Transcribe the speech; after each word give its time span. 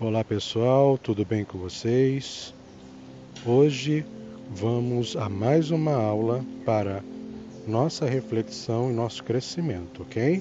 Olá 0.00 0.22
pessoal, 0.22 0.96
tudo 0.96 1.24
bem 1.24 1.44
com 1.44 1.58
vocês? 1.58 2.54
Hoje 3.44 4.06
vamos 4.48 5.16
a 5.16 5.28
mais 5.28 5.72
uma 5.72 5.92
aula 5.92 6.44
para 6.64 7.02
nossa 7.66 8.06
reflexão 8.06 8.92
e 8.92 8.94
nosso 8.94 9.24
crescimento, 9.24 10.02
ok? 10.02 10.40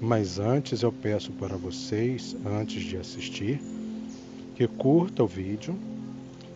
Mas 0.00 0.38
antes 0.38 0.82
eu 0.82 0.90
peço 0.90 1.30
para 1.32 1.58
vocês, 1.58 2.34
antes 2.46 2.84
de 2.84 2.96
assistir, 2.96 3.60
que 4.56 4.66
curta 4.66 5.22
o 5.24 5.26
vídeo, 5.26 5.78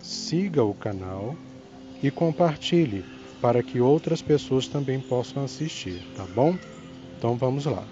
siga 0.01 0.65
o 0.65 0.73
canal 0.73 1.37
e 2.03 2.11
compartilhe 2.11 3.05
para 3.39 3.63
que 3.63 3.83
outras 3.83 4.23
pessoas 4.23 4.67
também 4.67 4.99
possam 4.99 5.45
assistir, 5.45 6.03
tá 6.17 6.25
bom? 6.35 6.57
Então 7.19 7.37
vamos 7.37 7.67
lá. 7.67 7.87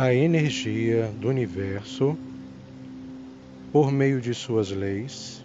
A 0.00 0.14
energia 0.14 1.10
do 1.20 1.28
universo, 1.28 2.16
por 3.72 3.90
meio 3.90 4.20
de 4.20 4.32
suas 4.32 4.70
leis, 4.70 5.44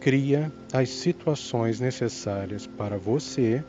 cria 0.00 0.50
as 0.72 0.88
situações 0.88 1.78
necessárias 1.78 2.66
para 2.66 2.98
você, 2.98 3.62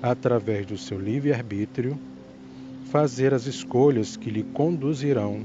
através 0.00 0.64
do 0.64 0.78
seu 0.78 0.96
livre-arbítrio, 0.96 1.98
fazer 2.92 3.34
as 3.34 3.46
escolhas 3.46 4.16
que 4.16 4.30
lhe 4.30 4.44
conduzirão 4.44 5.44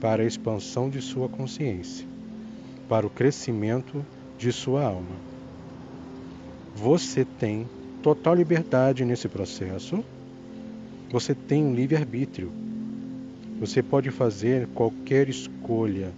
para 0.00 0.24
a 0.24 0.26
expansão 0.26 0.90
de 0.90 1.00
sua 1.00 1.28
consciência, 1.28 2.04
para 2.88 3.06
o 3.06 3.10
crescimento 3.10 4.04
de 4.36 4.50
sua 4.50 4.82
alma. 4.82 5.14
Você 6.74 7.24
tem 7.24 7.68
total 8.02 8.34
liberdade 8.34 9.04
nesse 9.04 9.28
processo 9.28 10.04
você 11.12 11.34
tem 11.34 11.62
um 11.62 11.74
livre-arbítrio. 11.74 12.50
Você 13.60 13.82
pode 13.82 14.10
fazer 14.10 14.66
qualquer 14.68 15.28
escolha 15.28 16.10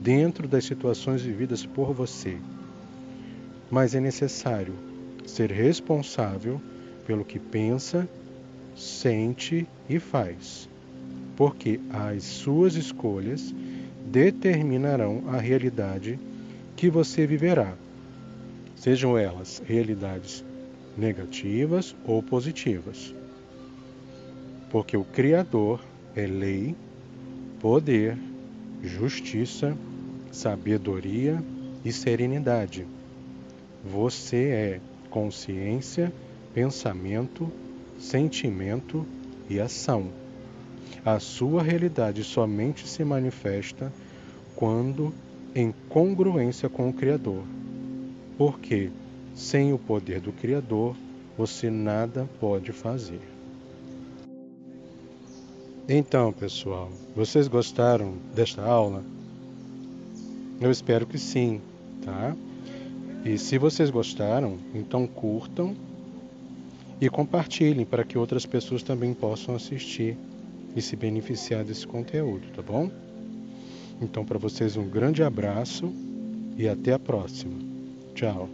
dentro 0.00 0.48
das 0.48 0.64
situações 0.64 1.20
vividas 1.20 1.66
por 1.66 1.92
você. 1.92 2.38
Mas 3.70 3.94
é 3.94 4.00
necessário 4.00 4.72
ser 5.26 5.52
responsável 5.52 6.58
pelo 7.06 7.26
que 7.26 7.38
pensa, 7.38 8.08
sente 8.74 9.68
e 9.86 9.98
faz, 9.98 10.66
porque 11.36 11.78
as 11.90 12.24
suas 12.24 12.74
escolhas 12.74 13.54
determinarão 14.06 15.24
a 15.26 15.36
realidade 15.36 16.18
que 16.74 16.88
você 16.88 17.26
viverá, 17.26 17.74
sejam 18.76 19.18
elas 19.18 19.62
realidades 19.66 20.42
negativas 20.96 21.94
ou 22.06 22.22
positivas 22.22 23.14
porque 24.70 24.96
o 24.96 25.04
Criador 25.04 25.80
é 26.14 26.26
lei, 26.26 26.74
poder, 27.60 28.16
justiça, 28.82 29.76
sabedoria 30.30 31.42
e 31.84 31.92
serenidade. 31.92 32.86
Você 33.84 34.48
é 34.48 34.80
consciência, 35.10 36.12
pensamento, 36.52 37.50
sentimento 37.98 39.06
e 39.48 39.58
ação. 39.58 40.08
A 41.04 41.18
sua 41.18 41.62
realidade 41.62 42.22
somente 42.22 42.86
se 42.86 43.04
manifesta 43.04 43.92
quando 44.54 45.14
em 45.54 45.72
congruência 45.88 46.68
com 46.68 46.88
o 46.88 46.92
Criador. 46.92 47.42
Porque 48.36 48.90
sem 49.34 49.72
o 49.72 49.78
poder 49.78 50.20
do 50.20 50.32
Criador, 50.32 50.96
você 51.36 51.70
nada 51.70 52.28
pode 52.40 52.72
fazer. 52.72 53.37
Então, 55.90 56.34
pessoal, 56.34 56.90
vocês 57.16 57.48
gostaram 57.48 58.12
desta 58.34 58.62
aula? 58.62 59.02
Eu 60.60 60.70
espero 60.70 61.06
que 61.06 61.16
sim, 61.16 61.62
tá? 62.04 62.36
E 63.24 63.38
se 63.38 63.56
vocês 63.56 63.88
gostaram, 63.88 64.58
então 64.74 65.06
curtam 65.06 65.74
e 67.00 67.08
compartilhem 67.08 67.86
para 67.86 68.04
que 68.04 68.18
outras 68.18 68.44
pessoas 68.44 68.82
também 68.82 69.14
possam 69.14 69.54
assistir 69.54 70.14
e 70.76 70.82
se 70.82 70.94
beneficiar 70.94 71.64
desse 71.64 71.86
conteúdo, 71.86 72.46
tá 72.54 72.60
bom? 72.60 72.90
Então, 73.98 74.26
para 74.26 74.38
vocês, 74.38 74.76
um 74.76 74.86
grande 74.86 75.22
abraço 75.22 75.90
e 76.58 76.68
até 76.68 76.92
a 76.92 76.98
próxima. 76.98 77.54
Tchau. 78.14 78.46